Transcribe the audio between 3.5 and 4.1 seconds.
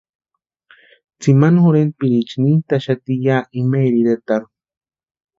imaeri